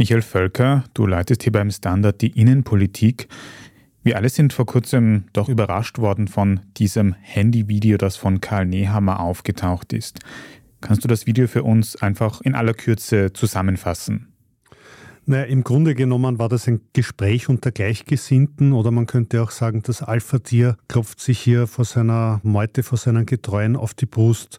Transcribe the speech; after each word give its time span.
Michael 0.00 0.22
Völker, 0.22 0.84
du 0.94 1.06
leitest 1.06 1.42
hier 1.42 1.52
beim 1.52 1.70
Standard 1.70 2.22
die 2.22 2.28
Innenpolitik. 2.28 3.28
Wir 4.02 4.16
alle 4.16 4.30
sind 4.30 4.54
vor 4.54 4.64
kurzem 4.64 5.24
doch 5.34 5.50
überrascht 5.50 5.98
worden 5.98 6.26
von 6.26 6.60
diesem 6.78 7.14
Handyvideo, 7.20 7.98
das 7.98 8.16
von 8.16 8.40
Karl 8.40 8.64
Nehammer 8.64 9.20
aufgetaucht 9.20 9.92
ist. 9.92 10.20
Kannst 10.80 11.04
du 11.04 11.08
das 11.08 11.26
Video 11.26 11.46
für 11.48 11.64
uns 11.64 11.96
einfach 11.96 12.40
in 12.40 12.54
aller 12.54 12.72
Kürze 12.72 13.34
zusammenfassen? 13.34 14.29
Naja, 15.30 15.44
im 15.44 15.62
Grunde 15.62 15.94
genommen 15.94 16.40
war 16.40 16.48
das 16.48 16.66
ein 16.66 16.80
Gespräch 16.92 17.48
unter 17.48 17.70
Gleichgesinnten 17.70 18.72
oder 18.72 18.90
man 18.90 19.06
könnte 19.06 19.40
auch 19.44 19.52
sagen, 19.52 19.80
das 19.84 20.02
Alpha-Tier 20.02 20.76
klopft 20.88 21.20
sich 21.20 21.38
hier 21.38 21.68
vor 21.68 21.84
seiner 21.84 22.40
Meute, 22.42 22.82
vor 22.82 22.98
seinen 22.98 23.26
Getreuen 23.26 23.76
auf 23.76 23.94
die 23.94 24.06
Brust. 24.06 24.58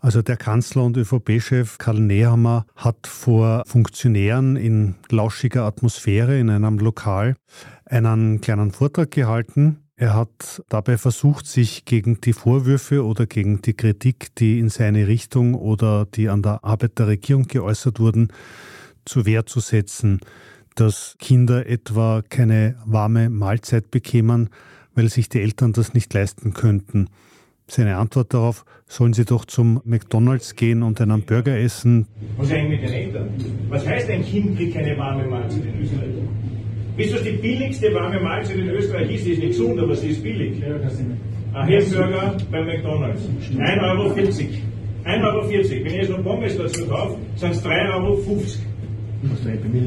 Also 0.00 0.22
der 0.22 0.38
Kanzler 0.38 0.84
und 0.84 0.96
ÖVP-Chef 0.96 1.76
Karl 1.76 2.00
Nehammer 2.00 2.64
hat 2.76 3.06
vor 3.06 3.62
Funktionären 3.66 4.56
in 4.56 4.94
lauschiger 5.10 5.64
Atmosphäre 5.64 6.38
in 6.38 6.48
einem 6.48 6.78
Lokal 6.78 7.36
einen 7.84 8.40
kleinen 8.40 8.70
Vortrag 8.70 9.10
gehalten. 9.10 9.82
Er 9.96 10.14
hat 10.14 10.62
dabei 10.70 10.96
versucht, 10.96 11.46
sich 11.46 11.84
gegen 11.84 12.22
die 12.22 12.32
Vorwürfe 12.32 13.04
oder 13.04 13.26
gegen 13.26 13.60
die 13.60 13.74
Kritik, 13.74 14.34
die 14.36 14.60
in 14.60 14.70
seine 14.70 15.08
Richtung 15.08 15.52
oder 15.52 16.06
die 16.06 16.30
an 16.30 16.40
der 16.40 16.64
Arbeit 16.64 16.98
der 16.98 17.08
Regierung 17.08 17.48
geäußert 17.48 18.00
wurden, 18.00 18.32
zur 19.06 19.24
Wehr 19.24 19.46
zu 19.46 19.60
setzen, 19.60 20.20
dass 20.74 21.16
Kinder 21.18 21.66
etwa 21.66 22.22
keine 22.28 22.76
warme 22.84 23.30
Mahlzeit 23.30 23.90
bekämen, 23.90 24.50
weil 24.94 25.08
sich 25.08 25.28
die 25.28 25.40
Eltern 25.40 25.72
das 25.72 25.94
nicht 25.94 26.12
leisten 26.12 26.52
könnten. 26.52 27.08
Seine 27.68 27.96
Antwort 27.96 28.32
darauf, 28.32 28.64
sollen 28.86 29.12
sie 29.12 29.24
doch 29.24 29.44
zum 29.44 29.80
McDonalds 29.84 30.54
gehen 30.54 30.82
und 30.84 31.00
einen 31.00 31.22
Burger 31.22 31.58
essen. 31.58 32.06
Was 32.36 32.52
eigentlich 32.52 32.80
mit 32.80 32.88
den 32.88 32.94
Eltern? 32.94 33.28
Was 33.68 33.86
heißt, 33.86 34.08
ein 34.08 34.24
Kind 34.24 34.56
kriegt 34.56 34.74
keine 34.74 34.96
warme 34.96 35.26
Mahlzeit 35.26 35.64
in 35.64 35.82
Österreich? 35.82 36.08
Wisst 36.96 37.10
ihr, 37.10 37.16
was 37.16 37.22
die 37.24 37.32
billigste 37.32 37.92
warme 37.92 38.20
Mahlzeit 38.20 38.56
in 38.56 38.68
Österreich 38.68 39.14
ist? 39.14 39.26
Die 39.26 39.32
ist 39.32 39.38
nicht 39.38 39.48
gesund, 39.48 39.80
aber 39.80 39.96
sie 39.96 40.10
ist 40.10 40.22
billig. 40.22 40.62
Ein 40.64 41.68
Hamburger 41.68 42.36
beim 42.50 42.66
McDonalds. 42.66 43.22
1,40 43.22 43.82
Euro. 43.82 44.10
1,40 44.12 45.24
Euro. 45.24 45.48
Wenn 45.50 45.86
ich 45.86 45.92
jetzt 45.92 46.10
noch 46.10 46.22
Pommes 46.22 46.56
dazu 46.56 46.86
kaufe, 46.86 47.18
sind 47.34 47.52
es 47.52 47.64
3,50 47.64 47.94
Euro. 47.94 48.22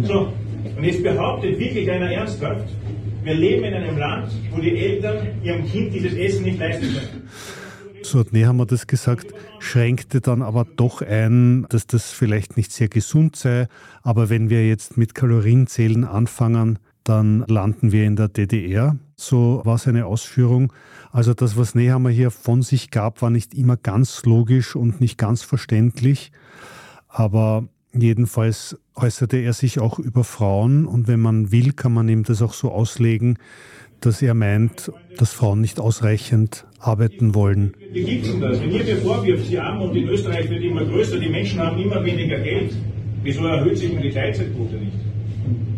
So, 0.03 0.33
und 0.77 0.83
jetzt 0.83 1.03
behauptet 1.03 1.59
wirklich 1.59 1.89
einer 1.89 2.11
ernsthaft, 2.11 2.69
wir 3.23 3.33
leben 3.33 3.63
in 3.63 3.73
einem 3.73 3.97
Land, 3.97 4.31
wo 4.51 4.61
die 4.61 4.77
Eltern 4.77 5.27
ihrem 5.43 5.65
Kind 5.65 5.93
dieses 5.93 6.13
Essen 6.13 6.43
nicht 6.43 6.59
leisten 6.59 6.87
können. 6.93 7.29
So 8.01 8.19
hat 8.19 8.31
Nehammer 8.31 8.65
das 8.65 8.87
gesagt, 8.87 9.33
schränkte 9.59 10.21
dann 10.21 10.41
aber 10.41 10.65
doch 10.65 11.01
ein, 11.01 11.65
dass 11.69 11.85
das 11.85 12.11
vielleicht 12.11 12.55
nicht 12.55 12.71
sehr 12.71 12.87
gesund 12.87 13.35
sei. 13.35 13.67
Aber 14.03 14.29
wenn 14.29 14.49
wir 14.49 14.67
jetzt 14.67 14.97
mit 14.97 15.13
Kalorienzählen 15.13 16.05
anfangen, 16.05 16.79
dann 17.03 17.43
landen 17.47 17.91
wir 17.91 18.05
in 18.05 18.15
der 18.15 18.29
DDR. 18.29 18.97
So 19.15 19.61
war 19.65 19.77
seine 19.77 20.05
Ausführung. 20.05 20.71
Also 21.11 21.33
das, 21.33 21.57
was 21.57 21.75
Nehammer 21.75 22.09
hier 22.09 22.31
von 22.31 22.61
sich 22.61 22.89
gab, 22.89 23.21
war 23.21 23.29
nicht 23.29 23.53
immer 23.53 23.77
ganz 23.77 24.23
logisch 24.25 24.75
und 24.75 25.01
nicht 25.01 25.17
ganz 25.17 25.41
verständlich. 25.41 26.31
Aber 27.07 27.67
Jedenfalls 27.93 28.77
äußerte 28.95 29.37
er 29.37 29.53
sich 29.53 29.79
auch 29.79 29.97
über 29.97 30.23
Frauen 30.23 30.85
und 30.85 31.07
wenn 31.07 31.19
man 31.19 31.51
will, 31.51 31.73
kann 31.73 31.93
man 31.93 32.07
ihm 32.07 32.23
das 32.23 32.41
auch 32.41 32.53
so 32.53 32.71
auslegen, 32.71 33.37
dass 34.01 34.21
er 34.21 34.33
meint, 34.33 34.91
dass 35.17 35.33
Frauen 35.33 35.59
nicht 35.61 35.79
ausreichend 35.79 36.65
arbeiten 36.79 37.33
wollen. 37.33 37.73
Wie 37.91 38.03
gibt 38.03 38.25
es 38.25 38.31
denn 38.31 38.41
das? 38.41 38.61
Wenn 38.61 38.71
ihr 38.71 38.83
mir 38.83 38.97
vorwirft, 38.97 39.49
die 39.49 39.59
Armut 39.59 39.95
in 39.95 40.07
Österreich 40.07 40.49
wird 40.49 40.63
immer 40.63 40.85
größer, 40.85 41.19
die 41.19 41.29
Menschen 41.29 41.59
haben 41.59 41.81
immer 41.81 42.03
weniger 42.05 42.39
Geld, 42.39 42.73
wieso 43.23 43.45
erhöht 43.45 43.77
sich 43.77 43.91
denn 43.91 44.01
die 44.01 44.11
Teilzeitquote 44.11 44.75
nicht? 44.75 44.97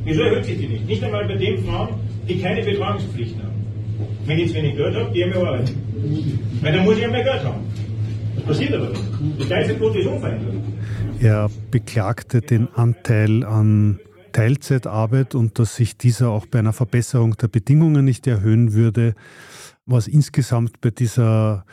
Wieso 0.03 0.21
erhöht 0.21 0.45
sich 0.45 0.57
die 0.57 0.67
nicht? 0.67 0.85
Nicht 0.85 1.03
einmal 1.03 1.25
bei 1.27 1.35
den 1.35 1.63
Frauen, 1.63 1.89
die 2.27 2.39
keine 2.39 2.63
Betreuungspflicht 2.63 3.37
haben. 3.37 3.65
Wenn 4.25 4.37
ich 4.37 4.45
jetzt 4.47 4.55
wenig 4.55 4.75
Geld 4.75 4.95
habe, 4.95 5.11
gehe 5.11 5.27
ich 5.27 5.33
mehr 5.33 5.47
arbeiten. 5.47 5.75
Weil 6.61 6.73
dann 6.73 6.83
muss 6.83 6.95
ich 6.95 7.01
ja 7.01 7.09
mehr 7.09 7.23
Geld 7.23 7.43
haben. 7.43 7.61
Das 8.45 8.57
passiert 8.57 8.73
aber 8.73 8.89
nicht. 8.89 9.01
Die 9.39 9.47
Teilzeitquote 9.47 9.99
ist 9.99 10.07
unverändert. 10.07 10.53
Er 11.19 11.49
beklagte 11.69 12.41
den 12.41 12.67
Anteil 12.73 13.43
an 13.43 13.99
Teilzeitarbeit 14.31 15.35
und 15.35 15.59
dass 15.59 15.75
sich 15.75 15.97
dieser 15.97 16.29
auch 16.29 16.45
bei 16.45 16.59
einer 16.59 16.73
Verbesserung 16.73 17.35
der 17.37 17.47
Bedingungen 17.47 18.05
nicht 18.05 18.25
erhöhen 18.27 18.73
würde. 18.73 19.13
Was 19.85 20.07
insgesamt 20.07 20.81
bei 20.81 20.89
dieser 20.89 21.65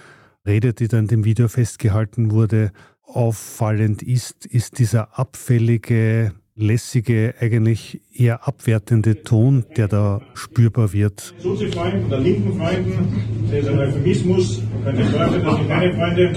Rede, 0.46 0.74
die 0.74 0.88
da 0.88 0.98
in 0.98 1.06
dem 1.06 1.24
Video 1.24 1.48
festgehalten 1.48 2.30
wurde, 2.30 2.72
auffallend 3.02 4.02
ist, 4.02 4.44
ist 4.44 4.78
dieser 4.78 5.18
abfällige 5.18 6.32
lässige, 6.58 7.34
eigentlich 7.40 8.00
eher 8.12 8.46
abwertende 8.46 9.22
Ton, 9.22 9.64
der 9.76 9.88
da 9.88 10.20
spürbar 10.34 10.92
wird. 10.92 11.34
Sozi-Freunden 11.38 12.06
oder 12.06 12.18
linken 12.18 12.58
Freunden, 12.58 13.48
das 13.50 13.60
ist 13.60 13.68
ein 13.68 13.78
Euphemismus, 13.78 14.62
könnte 14.84 15.04
sagen, 15.10 15.42
das 15.44 15.56
sind 15.56 15.68
keine 15.68 15.94
Freunde. 15.94 16.32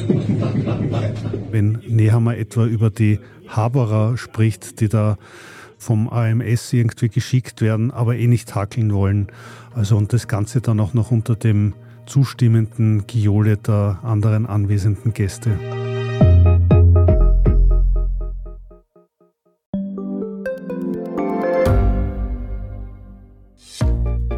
Wenn 1.52 1.80
Nehammer 1.88 2.38
etwa 2.38 2.66
über 2.66 2.90
die 2.90 3.20
Haberer 3.48 4.18
spricht, 4.18 4.80
die 4.80 4.88
da 4.88 5.18
vom 5.78 6.08
AMS 6.08 6.72
irgendwie 6.72 7.10
geschickt 7.10 7.62
werden, 7.62 7.90
aber 7.92 8.16
eh 8.16 8.28
nicht 8.28 8.54
hakeln 8.54 8.94
wollen. 8.94 9.28
Also 9.74 9.98
und 9.98 10.14
das 10.14 10.28
Ganze 10.28 10.62
dann 10.62 10.80
auch 10.80 10.94
noch 10.94 11.10
unter 11.10 11.36
dem 11.36 11.74
zustimmenden 12.06 13.08
Giole 13.08 13.58
der 13.58 14.00
anderen 14.04 14.46
anwesenden 14.46 15.14
Gäste. 15.14 15.52